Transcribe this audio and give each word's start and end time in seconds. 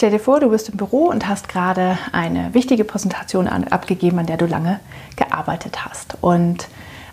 Stell 0.00 0.12
dir 0.12 0.18
vor, 0.18 0.40
du 0.40 0.48
bist 0.48 0.70
im 0.70 0.78
Büro 0.78 1.08
und 1.08 1.28
hast 1.28 1.50
gerade 1.50 1.98
eine 2.10 2.54
wichtige 2.54 2.84
Präsentation 2.84 3.46
abgegeben, 3.46 4.18
an 4.18 4.24
der 4.24 4.38
du 4.38 4.46
lange 4.46 4.80
gearbeitet 5.14 5.84
hast. 5.84 6.16
Und 6.22 6.68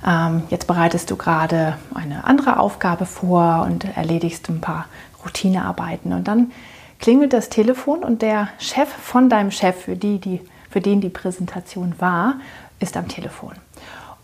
ähm, 0.08 0.44
jetzt 0.50 0.68
bereitest 0.68 1.12
du 1.12 1.18
gerade 1.18 1.78
eine 1.94 2.24
andere 2.24 2.58
Aufgabe 2.58 3.06
vor 3.06 3.68
und 3.70 3.84
erledigst 3.98 4.48
ein 4.48 4.62
paar 4.62 4.86
Routinearbeiten. 5.22 6.14
Und 6.14 6.30
dann 6.30 6.54
klingelt 7.00 7.34
das 7.34 7.50
Telefon 7.50 8.06
und 8.06 8.22
der 8.22 8.48
Chef 8.58 8.88
von 8.88 9.30
deinem 9.30 9.52
Chef, 9.52 9.76
für, 9.76 9.98
die, 9.98 10.20
die, 10.20 10.40
für 10.70 10.80
den 10.80 11.02
die 11.02 11.10
Präsentation 11.10 11.94
war, 12.00 12.36
ist 12.80 12.96
am 12.96 13.10
Telefon. 13.10 13.52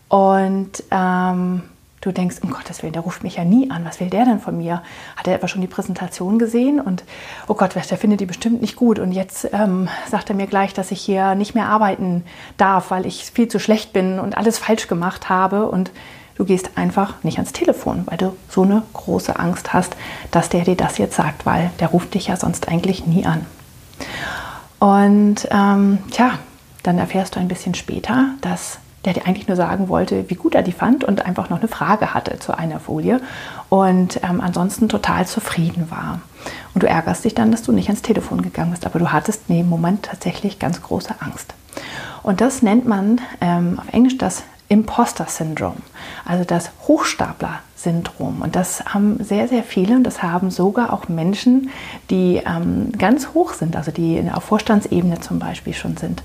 Und 0.08 0.82
ähm, 0.90 1.64
du 2.04 2.12
denkst, 2.12 2.36
um 2.42 2.50
Gottes 2.50 2.82
Willen, 2.82 2.92
der 2.92 3.02
ruft 3.02 3.22
mich 3.22 3.36
ja 3.36 3.44
nie 3.44 3.70
an. 3.70 3.84
Was 3.84 4.00
will 4.00 4.10
der 4.10 4.24
denn 4.24 4.40
von 4.40 4.56
mir? 4.56 4.82
Hat 5.16 5.26
er 5.26 5.34
etwa 5.34 5.48
schon 5.48 5.60
die 5.60 5.66
Präsentation 5.66 6.38
gesehen? 6.38 6.80
Und 6.80 7.04
oh 7.48 7.54
Gott, 7.54 7.74
der 7.74 7.82
findet 7.98 8.20
die 8.20 8.26
bestimmt 8.26 8.60
nicht 8.60 8.76
gut. 8.76 8.98
Und 8.98 9.12
jetzt 9.12 9.48
ähm, 9.52 9.88
sagt 10.10 10.30
er 10.30 10.36
mir 10.36 10.46
gleich, 10.46 10.74
dass 10.74 10.90
ich 10.90 11.00
hier 11.00 11.34
nicht 11.34 11.54
mehr 11.54 11.66
arbeiten 11.66 12.24
darf, 12.56 12.90
weil 12.90 13.06
ich 13.06 13.24
viel 13.24 13.48
zu 13.48 13.58
schlecht 13.58 13.92
bin 13.92 14.18
und 14.18 14.36
alles 14.36 14.58
falsch 14.58 14.86
gemacht 14.86 15.28
habe. 15.28 15.68
Und 15.68 15.90
du 16.36 16.44
gehst 16.44 16.76
einfach 16.76 17.22
nicht 17.22 17.38
ans 17.38 17.52
Telefon, 17.52 18.02
weil 18.06 18.18
du 18.18 18.36
so 18.48 18.62
eine 18.62 18.82
große 18.92 19.38
Angst 19.38 19.72
hast, 19.72 19.96
dass 20.30 20.48
der 20.48 20.64
dir 20.64 20.76
das 20.76 20.98
jetzt 20.98 21.16
sagt, 21.16 21.46
weil 21.46 21.70
der 21.80 21.88
ruft 21.88 22.14
dich 22.14 22.26
ja 22.26 22.36
sonst 22.36 22.68
eigentlich 22.68 23.06
nie 23.06 23.24
an. 23.24 23.46
Und 24.78 25.48
ähm, 25.50 25.98
tja, 26.10 26.38
dann 26.82 26.98
erfährst 26.98 27.36
du 27.36 27.40
ein 27.40 27.48
bisschen 27.48 27.74
später, 27.74 28.34
dass 28.42 28.78
der 29.04 29.12
dir 29.12 29.26
eigentlich 29.26 29.48
nur 29.48 29.56
sagen 29.56 29.88
wollte, 29.88 30.28
wie 30.28 30.34
gut 30.34 30.54
er 30.54 30.62
die 30.62 30.72
fand 30.72 31.04
und 31.04 31.26
einfach 31.26 31.50
noch 31.50 31.58
eine 31.58 31.68
Frage 31.68 32.14
hatte 32.14 32.38
zu 32.38 32.56
einer 32.56 32.80
Folie 32.80 33.20
und 33.68 34.20
ähm, 34.22 34.40
ansonsten 34.40 34.88
total 34.88 35.26
zufrieden 35.26 35.90
war. 35.90 36.20
Und 36.74 36.82
du 36.82 36.88
ärgerst 36.88 37.24
dich 37.24 37.34
dann, 37.34 37.50
dass 37.50 37.62
du 37.62 37.72
nicht 37.72 37.88
ans 37.88 38.02
Telefon 38.02 38.42
gegangen 38.42 38.70
bist, 38.70 38.86
aber 38.86 38.98
du 38.98 39.12
hattest 39.12 39.42
in 39.48 39.56
dem 39.56 39.68
Moment 39.68 40.04
tatsächlich 40.04 40.58
ganz 40.58 40.82
große 40.82 41.14
Angst. 41.20 41.54
Und 42.22 42.40
das 42.40 42.62
nennt 42.62 42.86
man 42.86 43.20
ähm, 43.40 43.78
auf 43.78 43.92
Englisch 43.92 44.16
das 44.18 44.44
Imposter-Syndrom, 44.74 45.76
also 46.24 46.42
das 46.42 46.72
Hochstapler-Syndrom. 46.88 48.42
Und 48.42 48.56
das 48.56 48.84
haben 48.84 49.22
sehr, 49.22 49.46
sehr 49.46 49.62
viele 49.62 49.94
und 49.94 50.02
das 50.02 50.20
haben 50.20 50.50
sogar 50.50 50.92
auch 50.92 51.08
Menschen, 51.08 51.70
die 52.10 52.42
ähm, 52.44 52.90
ganz 52.98 53.28
hoch 53.34 53.52
sind, 53.52 53.76
also 53.76 53.92
die 53.92 54.20
auf 54.32 54.42
Vorstandsebene 54.42 55.20
zum 55.20 55.38
Beispiel 55.38 55.74
schon 55.74 55.96
sind. 55.96 56.24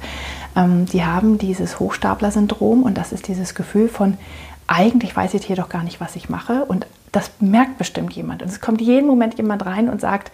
Ähm, 0.56 0.88
die 0.88 1.06
haben 1.06 1.38
dieses 1.38 1.80
Hochstapler-Syndrom 1.80 2.82
und 2.82 2.98
das 2.98 3.12
ist 3.12 3.28
dieses 3.28 3.54
Gefühl 3.54 3.88
von, 3.88 4.18
eigentlich 4.66 5.16
weiß 5.16 5.36
ich 5.36 5.46
hier 5.46 5.56
doch 5.56 5.70
gar 5.70 5.84
nicht, 5.84 6.02
was 6.02 6.16
ich 6.16 6.28
mache 6.28 6.66
und 6.66 6.88
das 7.12 7.30
merkt 7.40 7.78
bestimmt 7.78 8.14
jemand. 8.14 8.42
Und 8.42 8.50
es 8.50 8.62
kommt 8.62 8.82
jeden 8.82 9.08
Moment 9.08 9.38
jemand 9.38 9.64
rein 9.64 9.90
und 9.90 10.02
sagt, 10.02 10.32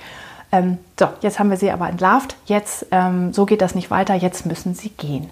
ähm, 0.53 0.77
so, 0.97 1.07
jetzt 1.19 1.37
haben 1.37 1.49
wir 1.49 1.57
sie 1.57 1.71
aber 1.71 1.89
entlarvt, 1.89 2.37
jetzt, 2.45 2.85
ähm, 2.91 3.33
so 3.33 3.45
geht 3.45 3.61
das 3.61 3.75
nicht 3.75 3.91
weiter, 3.91 4.13
jetzt 4.13 4.45
müssen 4.45 4.73
sie 4.73 4.89
gehen. 4.89 5.29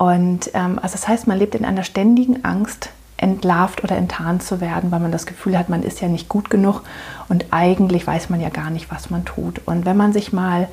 Und 0.00 0.52
ähm, 0.54 0.78
also 0.80 0.92
das 0.92 1.06
heißt, 1.06 1.26
man 1.26 1.38
lebt 1.38 1.54
in 1.54 1.66
einer 1.66 1.82
ständigen 1.82 2.42
Angst, 2.42 2.88
entlarvt 3.18 3.84
oder 3.84 3.98
enttarnt 3.98 4.42
zu 4.42 4.62
werden, 4.62 4.90
weil 4.90 5.00
man 5.00 5.12
das 5.12 5.26
Gefühl 5.26 5.58
hat, 5.58 5.68
man 5.68 5.82
ist 5.82 6.00
ja 6.00 6.08
nicht 6.08 6.26
gut 6.26 6.48
genug 6.48 6.84
und 7.28 7.44
eigentlich 7.50 8.06
weiß 8.06 8.30
man 8.30 8.40
ja 8.40 8.48
gar 8.48 8.70
nicht, 8.70 8.90
was 8.90 9.10
man 9.10 9.26
tut. 9.26 9.60
Und 9.66 9.84
wenn 9.84 9.98
man 9.98 10.14
sich 10.14 10.32
mal 10.32 10.68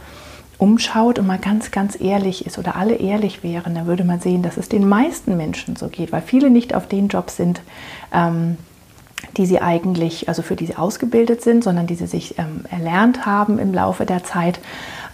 umschaut 0.57 1.19
und 1.19 1.28
mal 1.28 1.40
ganz, 1.40 1.72
ganz 1.72 2.00
ehrlich 2.00 2.46
ist 2.46 2.57
oder 2.57 2.78
alle 2.78 2.96
ehrlich 2.96 3.44
wären, 3.44 3.75
dann 3.75 3.85
würde 3.85 4.06
man 4.06 4.22
sehen, 4.22 4.44
dass 4.44 4.56
es 4.56 4.69
den 4.69 4.88
meisten 4.88 5.35
Menschen 5.35 5.75
so 5.75 5.90
geht, 5.90 6.13
weil 6.13 6.22
viele 6.22 6.50
nicht 6.50 6.74
auf 6.74 6.88
den 6.88 7.09
Jobs 7.09 7.35
sind, 7.35 7.59
ähm, 8.13 8.56
die 9.38 9.46
sie 9.46 9.62
eigentlich, 9.62 10.28
also 10.28 10.42
für 10.42 10.56
die 10.56 10.66
sie 10.66 10.75
ausgebildet 10.75 11.42
sind, 11.42 11.64
sondern 11.64 11.88
die 11.88 11.96
sie 11.96 12.08
sich 12.08 12.38
ähm, 12.38 12.62
erlernt 12.70 13.25
haben 13.25 13.59
im 13.59 13.74
Laufe 13.74 14.06
der 14.06 14.24
Zeit 14.24 14.59